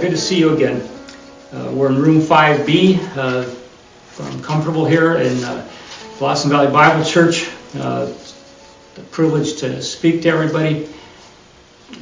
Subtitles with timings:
[0.00, 0.86] Good to see you again.
[1.52, 3.16] Uh, we're in room 5B.
[3.16, 3.48] Uh,
[4.24, 5.66] I'm comfortable here in uh,
[6.18, 7.48] Blossom Valley Bible Church.
[7.76, 8.12] Uh,
[8.96, 10.88] the privilege to speak to everybody.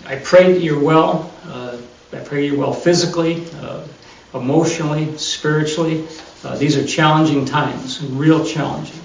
[0.07, 1.33] I pray that you're well.
[1.45, 1.77] Uh,
[2.13, 3.87] I pray you're well physically, uh,
[4.33, 6.07] emotionally, spiritually.
[6.45, 9.01] Uh, these are challenging times, real challenging.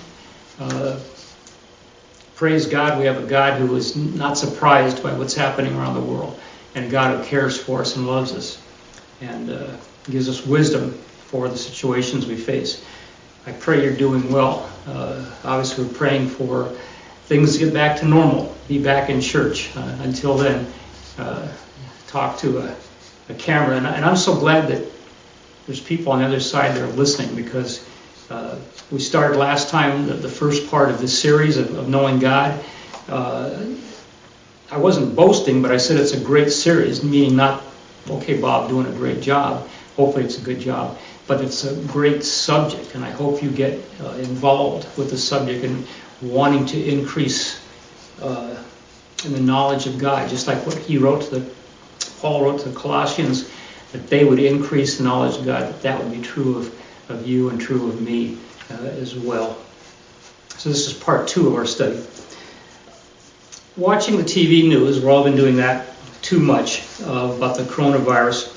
[2.36, 6.02] Praise God, we have a God who is not surprised by what's happening around the
[6.02, 6.40] world
[6.74, 8.62] and God who cares for us and loves us
[9.22, 9.76] and uh,
[10.10, 12.86] gives us wisdom for the situations we face.
[13.46, 14.70] I pray you're doing well.
[14.86, 16.74] Uh, obviously, we're praying for
[17.26, 19.76] things to get back to normal, be back in church.
[19.76, 20.66] Uh, until then,
[21.18, 21.48] uh,
[22.08, 22.76] talk to a,
[23.30, 23.76] a camera.
[23.76, 24.86] And, and, I'm so glad that
[25.66, 27.88] there's people on the other side that are listening because
[28.30, 28.58] uh,
[28.92, 32.64] we started last time the, the, first part of this series of, of knowing God.
[33.10, 33.66] Uh,
[34.72, 37.64] I wasn't boasting, but I said it's a great series, meaning not,
[38.10, 39.68] okay, Bob, doing a great job.
[39.96, 40.98] Hopefully it's a good job.
[41.28, 45.66] But it's a great subject, and I hope you get uh, involved with the subject
[45.66, 45.86] and
[46.22, 47.62] wanting to increase
[48.22, 48.56] uh,
[49.26, 51.54] in the knowledge of God, just like what he wrote to the,
[52.20, 53.50] Paul wrote to the Colossians,
[53.92, 57.28] that they would increase the knowledge of God, that that would be true of, of
[57.28, 58.38] you and true of me
[58.72, 59.58] uh, as well.
[60.58, 62.02] So this is part two of our study
[63.78, 65.88] watching the TV news, we've all been doing that
[66.28, 68.54] too much uh, about the coronavirus.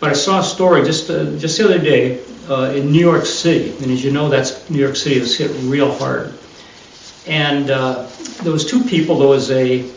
[0.00, 3.26] But I saw a story just uh, just the other day uh, in New York
[3.26, 6.34] City, and as you know, that's New York City was hit real hard.
[7.26, 8.08] And uh,
[8.42, 9.18] there was two people.
[9.18, 9.88] There was a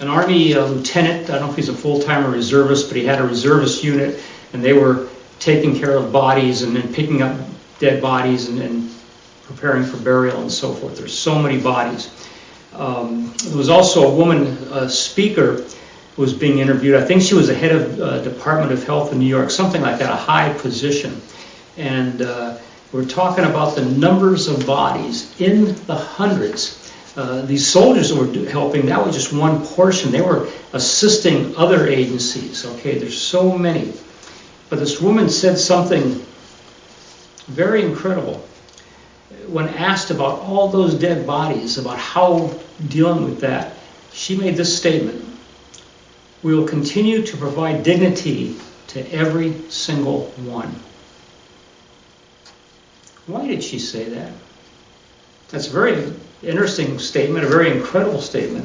[0.00, 1.30] an army uh, lieutenant.
[1.30, 4.20] I don't know if he's a full-time or reservist, but he had a reservist unit,
[4.52, 7.38] and they were taking care of bodies and then picking up
[7.78, 8.90] dead bodies and, and
[9.44, 10.98] preparing for burial and so forth.
[10.98, 12.10] There's so many bodies.
[12.74, 15.64] Um, there was also a woman a speaker
[16.16, 16.94] who was being interviewed.
[16.94, 19.82] I think she was the head of uh, Department of Health in New York, something
[19.82, 21.20] like that, a high position.
[21.76, 22.58] And uh,
[22.92, 26.78] we're talking about the numbers of bodies in the hundreds.
[27.14, 30.10] Uh, these soldiers that were helping, that was just one portion.
[30.10, 32.64] They were assisting other agencies.
[32.64, 33.92] Okay, there's so many.
[34.70, 36.24] But this woman said something
[37.48, 38.46] very incredible
[39.48, 42.52] when asked about all those dead bodies, about how
[42.88, 43.74] dealing with that,
[44.12, 45.24] she made this statement
[46.42, 48.56] We will continue to provide dignity
[48.88, 50.74] to every single one.
[53.26, 54.32] Why did she say that?
[55.50, 58.64] That's a very interesting statement, a very incredible statement.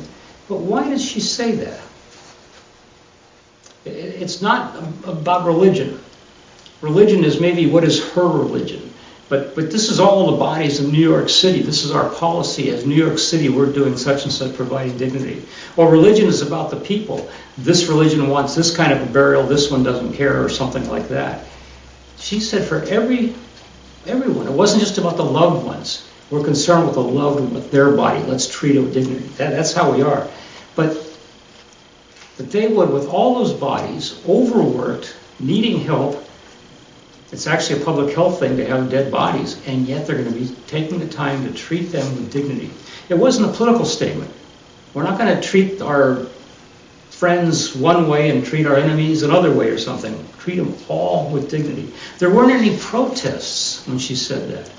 [0.50, 1.79] But why did she say that?
[3.85, 4.75] It's not
[5.06, 6.00] about religion.
[6.81, 8.91] Religion is maybe what is her religion.
[9.29, 11.61] But, but this is all the bodies of New York City.
[11.61, 12.69] This is our policy.
[12.69, 15.43] As New York City, we're doing such and such, providing dignity.
[15.75, 17.29] Well, religion is about the people.
[17.57, 21.09] This religion wants this kind of a burial, this one doesn't care, or something like
[21.09, 21.45] that.
[22.17, 23.35] She said for every
[24.05, 26.07] everyone, it wasn't just about the loved ones.
[26.29, 28.21] We're concerned with the loved one, with their body.
[28.23, 29.25] Let's treat it with dignity.
[29.38, 30.27] That, that's how we are.
[30.75, 30.94] But,
[32.38, 36.26] but they would, with all those bodies, overworked, needing help,
[37.31, 40.39] it's actually a public health thing to have dead bodies, and yet they're going to
[40.39, 42.71] be taking the time to treat them with dignity.
[43.09, 44.31] It wasn't a political statement.
[44.93, 46.25] We're not going to treat our
[47.09, 50.25] friends one way and treat our enemies another way or something.
[50.39, 51.91] Treat them all with dignity.
[52.19, 54.71] There weren't any protests when she said that.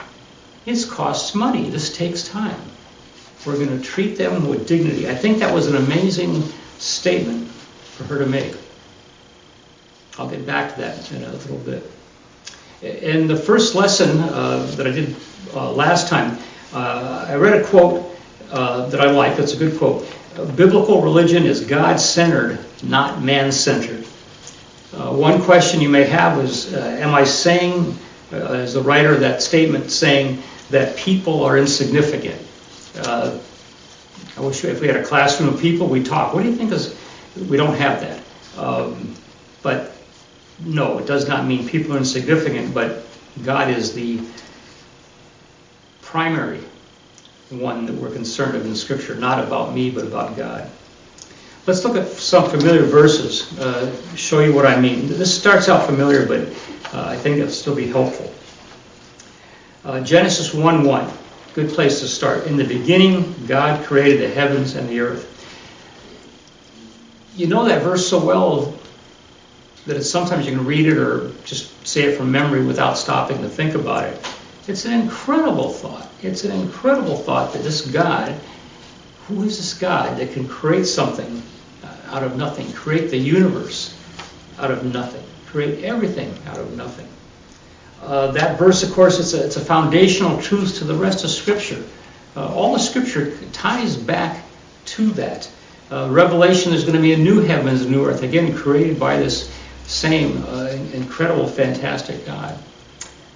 [0.65, 1.69] It costs money.
[1.69, 2.60] This takes time.
[3.44, 5.09] We're going to treat them with dignity.
[5.09, 6.42] I think that was an amazing
[6.78, 8.54] statement for her to make.
[10.19, 11.88] I'll get back to that in a little bit.
[13.03, 15.14] In the first lesson uh, that I did
[15.54, 16.38] uh, last time,
[16.72, 18.19] uh, I read a quote
[18.50, 19.36] uh, that I like.
[19.36, 20.09] That's a good quote.
[20.56, 24.04] Biblical religion is God centered, not man centered.
[24.92, 27.97] Uh, one question you may have is Am I saying,
[28.33, 32.41] as the writer of that statement, saying that people are insignificant?
[34.39, 36.33] I wish if we had a classroom of people, we talk.
[36.33, 36.97] What do you think is.
[37.48, 38.22] We don't have that.
[38.56, 39.15] Um,
[39.62, 39.97] but
[40.60, 43.05] no, it does not mean people are insignificant, but
[43.45, 44.21] God is the
[46.03, 46.60] primary
[47.51, 50.69] one that we're concerned of in Scripture, not about me, but about God.
[51.66, 55.07] Let's look at some familiar verses, uh, show you what I mean.
[55.07, 56.49] This starts out familiar, but
[56.95, 58.33] uh, I think it'll still be helpful.
[59.84, 61.13] Uh, Genesis 1 1,
[61.55, 62.47] good place to start.
[62.47, 65.34] In the beginning, God created the heavens and the earth.
[67.37, 68.75] You know that verse so well
[69.88, 73.38] that it's sometimes you can read it or just say it from memory without stopping
[73.38, 74.32] to think about it.
[74.68, 76.06] It's an incredible thought.
[76.22, 78.38] It's an incredible thought that this God,
[79.26, 81.42] who is this God that can create something
[82.10, 83.96] out of nothing, create the universe,
[84.58, 85.22] out of nothing.
[85.46, 87.08] Create everything out of nothing.
[88.02, 91.30] Uh, that verse, of course, it's a, it's a, foundational truth to the rest of
[91.30, 91.82] Scripture.
[92.36, 94.44] Uh, all the Scripture ties back
[94.84, 95.50] to that.
[95.90, 99.50] Uh, Revelation, there's going to be a new heavens new earth, again created by this
[99.88, 102.56] same uh, incredible, fantastic God.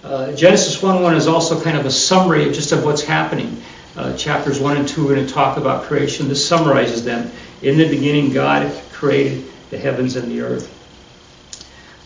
[0.04, 3.62] Uh, Genesis 1:1 is also kind of a summary of just of what's happening.
[3.96, 6.28] Uh, chapters 1 and 2 are going to talk about creation.
[6.28, 7.30] This summarizes them.
[7.62, 10.78] In the beginning, God created the heavens and the earth.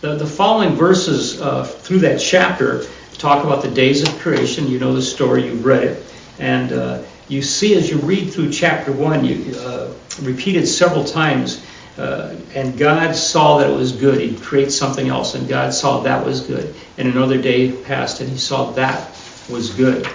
[0.01, 4.67] The, the following verses uh, through that chapter talk about the days of creation.
[4.67, 6.03] You know the story, you've read it.
[6.39, 9.91] And uh, you see as you read through chapter 1, you uh,
[10.21, 11.65] repeated several times,
[11.97, 14.19] uh, and God saw that it was good.
[14.19, 16.75] He'd create something else, and God saw that was good.
[16.97, 19.09] And another day passed, and he saw that
[19.49, 20.07] was good.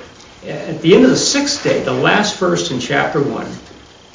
[0.46, 3.46] At the end of the sixth day, the last verse in chapter 1,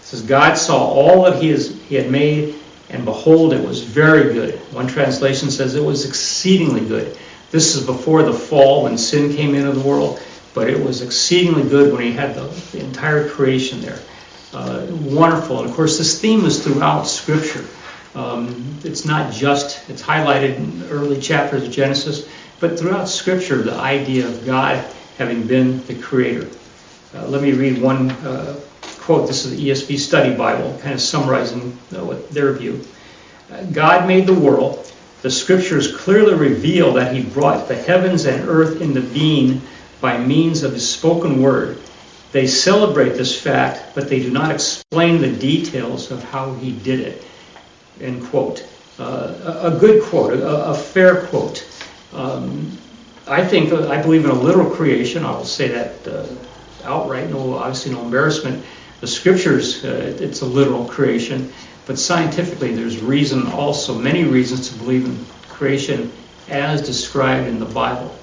[0.01, 2.55] says, God saw all that he, he had made,
[2.89, 4.55] and behold, it was very good.
[4.73, 7.17] One translation says it was exceedingly good.
[7.51, 10.21] This is before the fall when sin came into the world,
[10.53, 13.99] but it was exceedingly good when he had the, the entire creation there.
[14.57, 15.59] Uh, wonderful.
[15.59, 17.63] And of course, this theme is throughout Scripture.
[18.15, 22.27] Um, it's not just, it's highlighted in early chapters of Genesis,
[22.59, 24.83] but throughout Scripture, the idea of God
[25.19, 26.49] having been the creator.
[27.13, 28.59] Uh, let me read one uh,
[29.07, 32.83] quote, this is the ESV Study Bible, kind of summarizing uh, their view.
[33.49, 34.91] Uh, God made the world.
[35.21, 39.61] The scriptures clearly reveal that he brought the heavens and earth into being
[40.01, 41.77] by means of his spoken word.
[42.31, 46.99] They celebrate this fact, but they do not explain the details of how he did
[46.99, 47.23] it.
[48.01, 48.67] End quote.
[48.99, 51.67] Uh, a, good quote, a, a fair quote.
[52.13, 52.77] Um,
[53.27, 55.23] I think, I believe in a literal creation.
[55.23, 56.25] I will say that uh,
[56.83, 58.63] outright, no, obviously no embarrassment
[58.99, 61.53] the scriptures, uh, it's a literal creation,
[61.85, 66.11] but scientifically there's reason also, many reasons to believe in creation
[66.49, 68.13] as described in the Bible.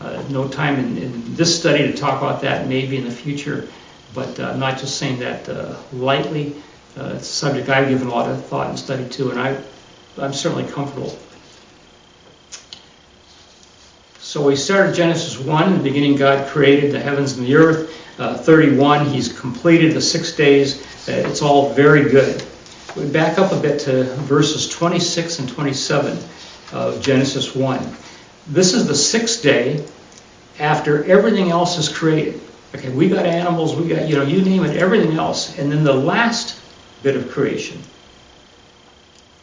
[0.00, 3.68] Uh, no time in, in, this study to talk about that, maybe in the future,
[4.14, 6.54] but uh, not just saying that uh, lightly.
[6.96, 9.60] Uh, it's a subject I've given a lot of thought and study to, and I,
[10.18, 11.16] I'm certainly comfortable.
[14.18, 15.72] So we started Genesis 1.
[15.72, 19.06] In the beginning, God created the heavens and the earth uh, 31.
[19.06, 20.80] He's completed the six days.
[21.08, 22.42] Uh, it's all very good.
[22.96, 26.18] We back up a bit to verses 26 and 27
[26.72, 27.96] of Genesis 1.
[28.46, 29.84] This is the sixth day
[30.58, 32.40] after everything else is created.
[32.74, 35.58] Okay, we got animals, we got, you know, you name it, everything else.
[35.58, 36.60] And then the last
[37.02, 37.80] bit of creation.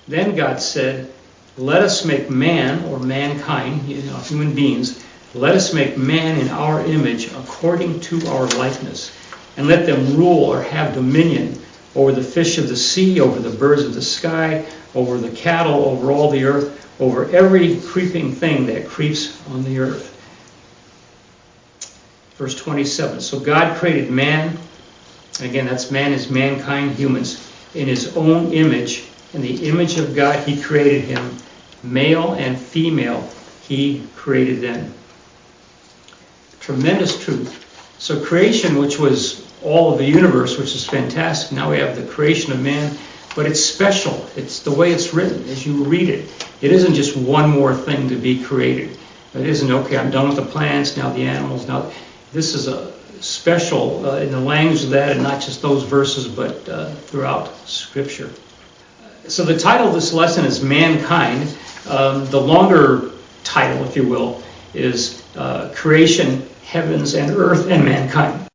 [0.07, 1.11] Then God said,
[1.57, 5.03] Let us make man, or mankind, you know, human beings,
[5.33, 9.11] let us make man in our image according to our likeness,
[9.57, 11.61] and let them rule or have dominion
[11.95, 14.65] over the fish of the sea, over the birds of the sky,
[14.95, 19.79] over the cattle, over all the earth, over every creeping thing that creeps on the
[19.79, 20.13] earth.
[22.35, 23.21] Verse 27.
[23.21, 24.57] So God created man,
[25.41, 29.05] again, that's man is mankind, humans, in his own image.
[29.33, 31.35] In the image of God, he created him.
[31.83, 33.27] Male and female,
[33.67, 34.93] he created them.
[36.59, 37.65] Tremendous truth.
[37.99, 41.51] So creation, which was all of the universe, which is fantastic.
[41.51, 42.95] Now we have the creation of man,
[43.35, 44.27] but it's special.
[44.35, 46.47] It's the way it's written as you read it.
[46.61, 48.97] It isn't just one more thing to be created.
[49.33, 49.97] It isn't okay.
[49.97, 51.91] I'm done with the plants now, the animals now.
[52.33, 56.27] This is a special uh, in the language of that, and not just those verses,
[56.27, 58.31] but uh, throughout Scripture.
[59.27, 61.55] So the title of this lesson is mankind.
[61.87, 63.11] Um, the longer
[63.43, 64.41] title, if you will,
[64.73, 68.47] is uh, creation heavens and earth and mankind.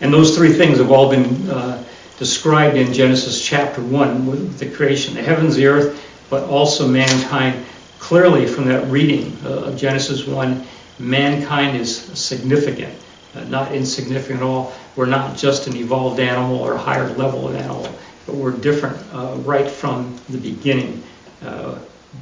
[0.00, 1.84] And those three things have all been uh,
[2.18, 6.00] described in Genesis chapter 1 with the creation, the heavens, the earth,
[6.30, 7.64] but also mankind.
[7.98, 10.64] Clearly, from that reading uh, of Genesis 1,
[10.98, 12.94] mankind is significant,
[13.34, 14.72] uh, not insignificant at all.
[14.96, 17.88] We're not just an evolved animal or a higher level of animal,
[18.26, 21.02] but we're different uh, right from the beginning
[21.42, 21.78] uh,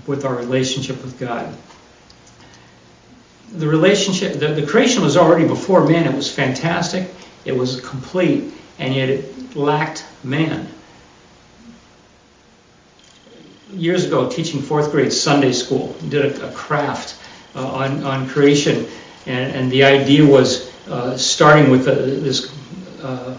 [0.07, 1.57] with our relationship with God
[3.53, 6.07] the relationship, the, the creation was already before man.
[6.07, 7.11] It was fantastic.
[7.45, 10.67] It was complete, and yet it lacked man.
[13.73, 17.17] Years ago, teaching fourth grade Sunday school, did a, a craft
[17.55, 18.87] uh, on, on creation,
[19.27, 22.53] and, and the idea was uh, starting with a, this
[23.03, 23.37] uh,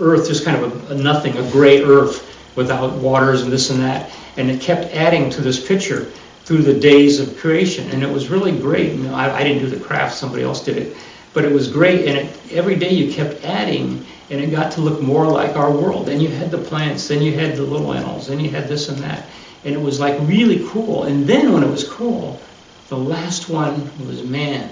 [0.00, 3.80] earth, just kind of a, a nothing, a gray earth without waters and this and
[3.80, 6.10] that, and it kept adding to this picture
[6.44, 7.90] through the days of creation.
[7.90, 8.92] And it was really great.
[8.92, 10.96] You know, I, I, didn't do the craft, somebody else did it.
[11.34, 12.06] But it was great.
[12.06, 15.70] And it, every day you kept adding, and it got to look more like our
[15.70, 16.06] world.
[16.06, 18.88] Then you had the plants, then you had the little animals, then you had this
[18.88, 19.26] and that.
[19.64, 21.04] and it was like really cool.
[21.04, 22.40] And then when it was cool,
[22.88, 24.68] the last one was man,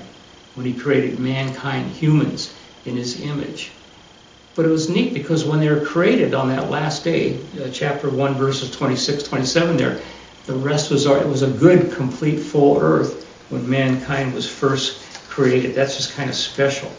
[0.54, 2.52] when he created mankind, humans,
[2.85, 3.71] in his image.
[4.57, 8.11] But it was neat because when they were created on that last day, uh, chapter
[8.11, 10.00] 1, verses 26, 27 there,
[10.47, 15.75] the rest was, it was a good, complete, full earth when mankind was first created.
[15.75, 16.90] That's just kind of special.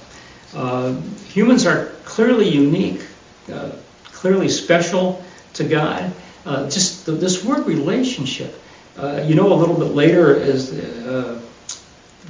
[0.54, 3.06] Uh, humans are clearly unique,
[3.52, 3.72] uh,
[4.06, 6.14] clearly special to God.
[6.46, 8.60] Uh, just the, this word relationship.
[8.98, 11.40] Uh, you know, a little bit later, as uh,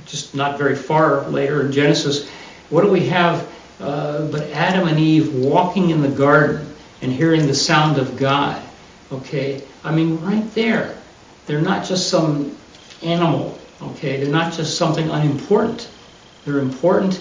[0.06, 2.30] just not very far later in Genesis,
[2.70, 3.48] what do we have
[3.80, 6.68] uh, but Adam and Eve walking in the garden
[7.02, 8.62] and hearing the sound of God?
[9.12, 10.96] Okay, I mean, right there,
[11.48, 12.56] they're not just some
[13.02, 13.58] animal.
[13.82, 15.90] Okay, they're not just something unimportant.
[16.46, 17.20] They're important.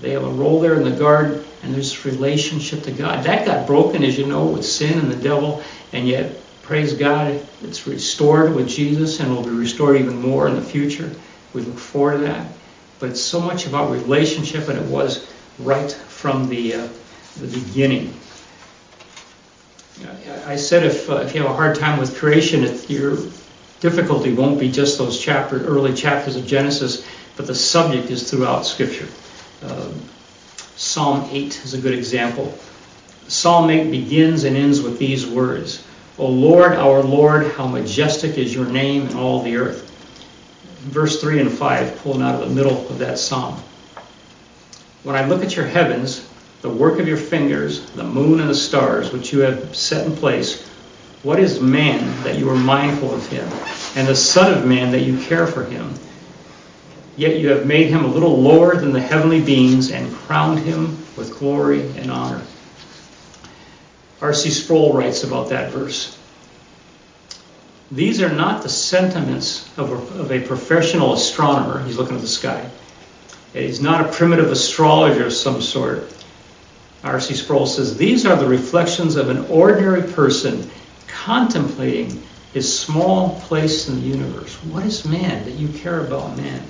[0.00, 3.24] They have a role there in the garden, and there's this relationship to God.
[3.24, 7.46] That got broken, as you know, with sin and the devil, and yet, praise God,
[7.62, 11.14] it's restored with Jesus and will be restored even more in the future.
[11.52, 12.46] We look forward to that.
[12.98, 16.88] But it's so much about relationship, and it was right from the, uh,
[17.38, 18.14] the beginning.
[20.46, 23.16] I said if, uh, if you have a hard time with creation, your
[23.80, 27.06] difficulty won't be just those chapter, early chapters of Genesis,
[27.36, 29.06] but the subject is throughout Scripture.
[29.64, 29.90] Uh,
[30.76, 32.56] Psalm 8 is a good example.
[33.28, 35.84] Psalm 8 begins and ends with these words
[36.18, 39.90] O Lord, our Lord, how majestic is your name in all the earth.
[40.82, 43.54] Verse 3 and 5, pulling out of the middle of that psalm.
[45.04, 46.28] When I look at your heavens,
[46.60, 50.14] the work of your fingers, the moon and the stars, which you have set in
[50.14, 50.68] place,
[51.22, 53.48] what is man that you are mindful of him,
[53.96, 55.94] and the Son of Man that you care for him?
[57.16, 60.96] Yet you have made him a little lower than the heavenly beings and crowned him
[61.16, 62.42] with glory and honor.
[64.20, 64.50] R.C.
[64.50, 66.18] Sproul writes about that verse.
[67.90, 71.84] These are not the sentiments of a, of a professional astronomer.
[71.84, 72.70] He's looking at the sky.
[73.52, 76.10] He's not a primitive astrologer of some sort.
[77.04, 77.34] R.C.
[77.34, 80.70] Sproul says these are the reflections of an ordinary person
[81.06, 82.22] contemplating
[82.54, 84.54] his small place in the universe.
[84.64, 86.62] What is man that you care about man?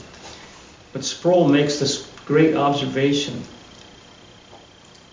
[0.93, 3.43] But Sproul makes this great observation.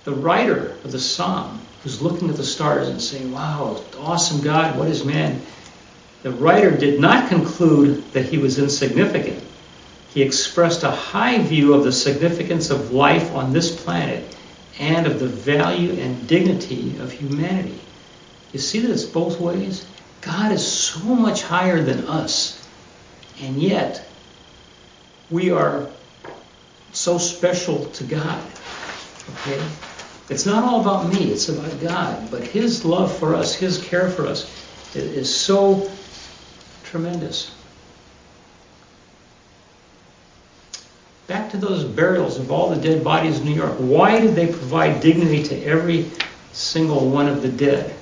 [0.04, 4.78] The writer of the psalm who's looking at the stars and saying, Wow, awesome God,
[4.78, 5.42] what is man?
[6.24, 9.42] The writer did not conclude that he was insignificant.
[10.14, 14.36] He expressed a high view of the significance of life on this planet
[14.80, 17.80] and of the value and dignity of humanity.
[18.52, 19.86] You see that it's both ways?
[20.22, 22.68] God is so much higher than us,
[23.42, 24.09] and yet
[25.30, 25.88] we are
[26.92, 28.44] so special to God.
[29.34, 29.64] Okay?
[30.30, 32.32] It's not all about me, it's about God.
[32.32, 34.50] But His love for us, His care for us,
[34.96, 35.90] is so
[36.84, 37.52] tremendous.
[41.28, 43.76] Back to those burials of all the dead bodies in New York.
[43.78, 46.10] Why did they provide dignity to every
[46.54, 47.94] single one of the dead?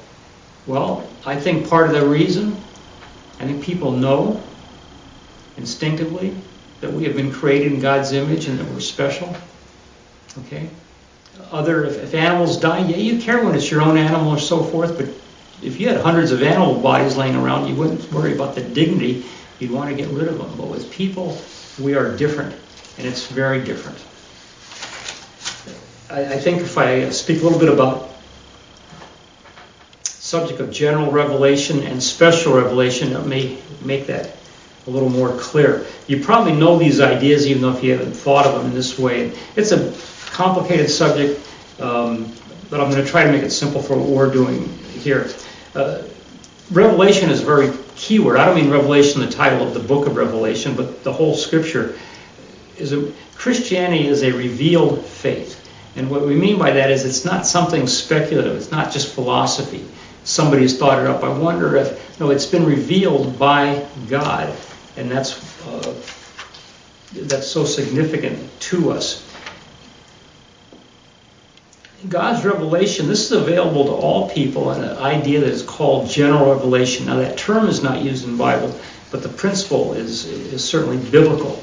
[0.66, 2.56] Well, I think part of the reason,
[3.40, 4.42] I think people know
[5.58, 6.36] instinctively
[6.82, 9.36] that we have been created in God's image and that we're special.
[10.46, 10.70] Okay?
[11.52, 14.64] Other, if, if animals die, yeah, you care when it's your own animal or so
[14.64, 15.08] forth, but
[15.66, 19.26] if you had hundreds of animal bodies laying around, you wouldn't worry about the dignity.
[19.60, 20.52] You'd want to get rid of them.
[20.58, 21.38] But with people,
[21.80, 22.54] we are different,
[22.98, 23.98] and it's very different.
[26.10, 28.12] I, I think if I speak a little bit about
[30.04, 34.36] subject of general revelation and special revelation, it may make that
[34.88, 35.86] a little more clear.
[36.08, 38.98] You probably know these ideas, even though if you haven't thought of them in this
[38.98, 39.34] way.
[39.56, 39.94] It's a
[40.32, 41.40] complicated subject,
[41.80, 42.32] um,
[42.70, 44.68] but I'm going to try to make it simple for what we're doing
[45.00, 45.30] here.
[45.76, 46.04] Uh,
[46.72, 48.38] revelation is a very key word.
[48.38, 51.98] I don't mean revelation, the title of the book of Revelation, but the whole scripture.
[52.78, 55.64] Is a, Christianity is a revealed faith.
[55.96, 59.84] And what we mean by that is it's not something speculative, it's not just philosophy.
[60.24, 61.24] Somebody has thought it up.
[61.24, 64.56] I wonder if, no, it's been revealed by God
[64.98, 65.96] and that's uh,
[67.14, 69.24] that's so significant to us.
[72.10, 76.54] God's revelation, this is available to all people, and an idea that is called general
[76.54, 77.08] revelation.
[77.08, 78.78] Now, that term is not used in the Bible,
[79.12, 81.62] but the principle is, is certainly biblical.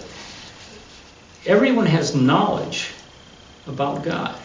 [1.46, 2.90] Everyone has knowledge
[3.68, 4.36] about God.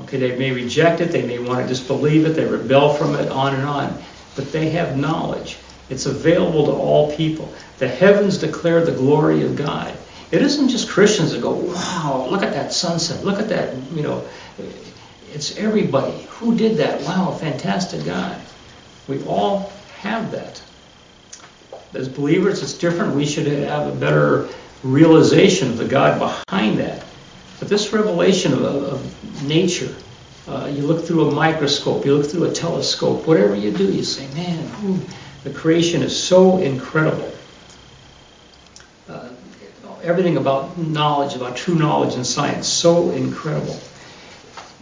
[0.00, 3.28] Okay, they may reject it, they may want to disbelieve it, they rebel from it,
[3.28, 4.02] on and on,
[4.34, 5.58] but they have knowledge.
[5.90, 7.52] It's available to all people.
[7.78, 9.94] The heavens declare the glory of God.
[10.30, 13.24] It isn't just Christians that go, wow, look at that sunset.
[13.24, 14.28] Look at that, you know.
[15.32, 16.22] It's everybody.
[16.40, 17.02] Who did that?
[17.02, 18.40] Wow, fantastic God.
[19.08, 20.62] We all have that.
[21.94, 23.14] as believers, it's different.
[23.14, 24.48] We should have a better
[24.82, 27.04] realization of the God behind that.
[27.58, 29.94] But this revelation of, of nature,
[30.46, 34.04] uh, you look through a microscope, you look through a telescope, whatever you do, you
[34.04, 34.70] say, man,
[35.44, 37.32] the creation is so incredible.
[39.08, 39.28] Uh,
[40.02, 43.78] everything about knowledge, about true knowledge and science, so incredible.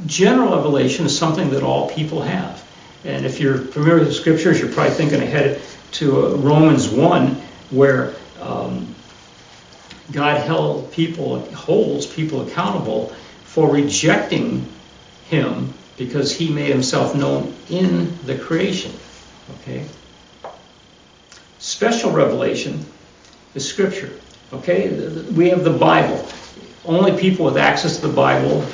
[0.07, 2.63] General revelation is something that all people have.
[3.05, 5.61] And if you're familiar with the scriptures, you're probably thinking ahead
[5.93, 7.29] to uh, Romans 1,
[7.71, 8.95] where um,
[10.13, 14.67] God held people, holds people accountable for rejecting
[15.29, 18.93] Him because He made Himself known in the creation.
[19.61, 19.87] Okay.
[21.77, 22.83] Special revelation
[23.55, 24.11] is Scripture.
[24.51, 24.89] Okay,
[25.33, 26.27] we have the Bible.
[26.87, 28.65] Only people with access to the Bible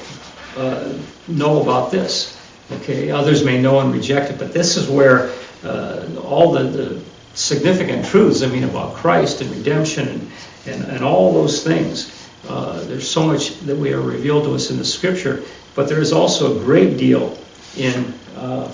[0.57, 2.41] uh, know about this.
[2.71, 5.33] Okay, others may know and reject it, but this is where
[5.65, 7.03] uh, all the, the,
[7.35, 10.31] significant truths, I mean, about Christ and redemption and,
[10.67, 12.31] and, and all those things.
[12.49, 15.43] Uh, there's so much that we are revealed to us in the Scripture,
[15.75, 17.37] but there is also a great deal
[17.77, 18.73] in uh,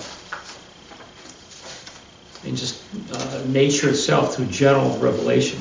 [2.45, 2.81] in just
[3.53, 5.59] nature itself through general revelation.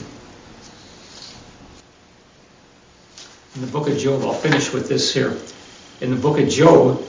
[3.55, 5.37] In the book of Job, I'll finish with this here.
[6.01, 7.03] In the book of Job,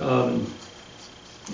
[0.00, 0.46] um,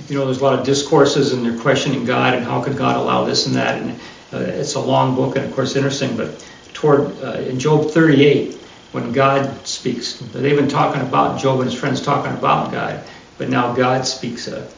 [0.09, 2.97] you know, there's a lot of discourses and they're questioning God and how could God
[2.97, 3.80] allow this and that.
[3.80, 4.00] And
[4.33, 6.16] uh, it's a long book and of course interesting.
[6.16, 8.54] But toward uh, in Job 38,
[8.92, 13.04] when God speaks, they've been talking about Job and his friends talking about God,
[13.38, 14.49] but now God speaks.
[14.49, 14.68] Uh,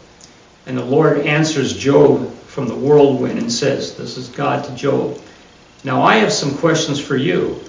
[0.66, 5.18] and the Lord answers Job from the whirlwind and says, "This is God to Job.
[5.84, 7.60] Now I have some questions for you.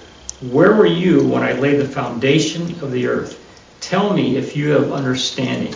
[0.50, 3.38] Where were you when I laid the foundation of the earth?
[3.80, 5.74] Tell me if you have understanding."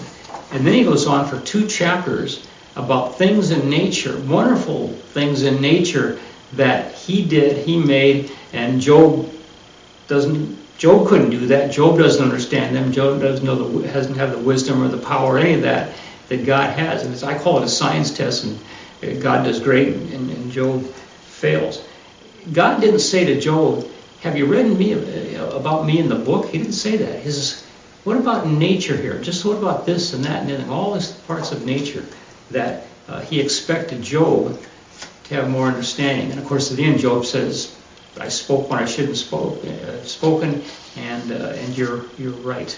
[0.53, 2.41] And then he goes on for two chapters
[2.75, 6.19] about things in nature, wonderful things in nature
[6.55, 9.29] that he did, he made, and Job
[10.09, 10.59] doesn't.
[10.79, 11.71] Job couldn't do that.
[11.71, 12.91] Job doesn't understand them.
[12.91, 15.93] Job doesn't know the hasn't have the wisdom or the power or any of that
[16.33, 17.05] that God has.
[17.05, 21.85] And I call it a science test, and God does great, and, and Job fails.
[22.53, 23.87] God didn't say to Job,
[24.23, 24.93] "Have you read me
[25.39, 27.21] about me in the book?" He didn't say that.
[27.21, 27.63] He says,
[28.05, 29.19] what about nature here?
[29.21, 32.05] Just what about this and that and all these parts of nature
[32.51, 34.61] that uh, he expected Job
[35.25, 36.31] to have more understanding.
[36.33, 37.77] And of course, at the end, Job says,
[38.19, 40.63] "I spoke when I shouldn't spoke, uh, spoken,
[40.97, 42.77] and uh, and you're you're right."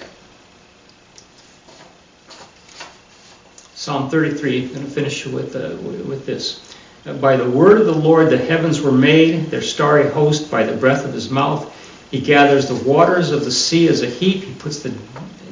[3.85, 4.63] Psalm 33.
[4.63, 5.77] I'm going to finish with uh,
[6.09, 6.75] with this.
[7.21, 10.75] By the word of the Lord the heavens were made, their starry host by the
[10.75, 11.71] breath of his mouth.
[12.11, 14.43] He gathers the waters of the sea as a heap.
[14.45, 14.89] He puts the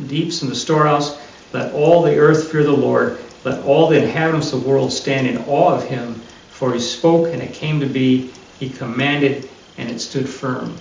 [0.06, 1.20] deeps in the storehouse.
[1.52, 3.18] Let all the earth fear the Lord.
[3.44, 6.14] Let all the inhabitants of the world stand in awe of him.
[6.52, 8.30] For he spoke, and it came to be.
[8.58, 10.74] He commanded, and it stood firm.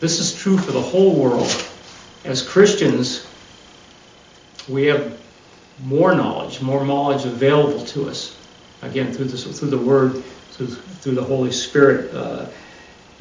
[0.00, 1.50] This is true for the whole world.
[2.26, 3.26] As Christians,
[4.68, 5.18] we have
[5.84, 8.36] more knowledge, more knowledge available to us.
[8.82, 12.14] Again, through, through the Word, through, through the Holy Spirit.
[12.14, 12.46] Uh,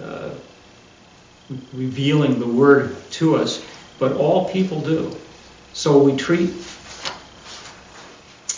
[0.02, 0.30] uh,
[1.74, 3.63] revealing the word to us,
[3.98, 5.15] but all people do.
[5.74, 6.52] So we treat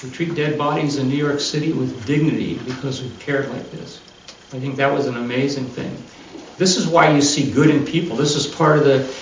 [0.04, 4.02] we treat dead bodies in New York City with dignity because we cared like this.
[4.52, 5.96] I think that was an amazing thing.
[6.58, 8.16] This is why you see good in people.
[8.16, 9.16] This is part of the.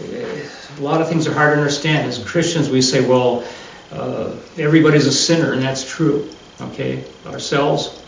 [0.00, 2.08] A lot of things are hard to understand.
[2.08, 3.44] As Christians, we say, well,
[3.92, 6.30] uh, everybody's a sinner, and that's true.
[6.60, 8.02] Okay, ourselves,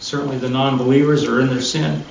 [0.00, 2.02] certainly the non-believers are in their sin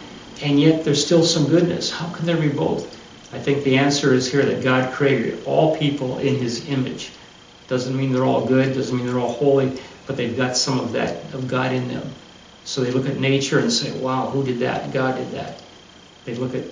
[0.41, 1.91] and yet there's still some goodness.
[1.91, 2.95] How can there be both?
[3.33, 7.11] I think the answer is here that God created all people in his image.
[7.67, 10.93] Doesn't mean they're all good, doesn't mean they're all holy, but they've got some of
[10.93, 12.09] that of God in them.
[12.63, 14.91] So they look at nature and say, wow, who did that?
[14.91, 15.61] God did that.
[16.25, 16.63] They look at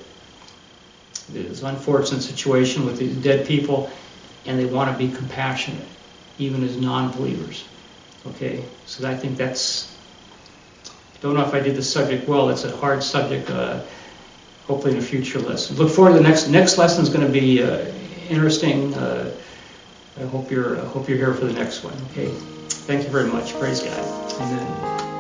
[1.29, 3.91] this unfortunate situation with these dead people
[4.45, 5.88] and they want to be compassionate,
[6.38, 7.65] even as non believers.
[8.26, 8.63] Okay?
[8.86, 9.95] So I think that's
[11.21, 12.50] don't know if I did the subject well.
[12.50, 13.50] It's a hard subject.
[13.50, 13.82] Uh,
[14.67, 15.78] hopefully in a future lesson.
[15.78, 17.86] Look forward to the next next lesson is going to be uh,
[18.30, 18.93] interesting.
[18.93, 19.34] Uh,
[20.19, 21.95] I hope you're I hope you're here for the next one.
[22.12, 22.28] Okay.
[22.88, 23.58] Thank you very much.
[23.60, 24.41] Praise God.
[24.41, 25.16] Amen.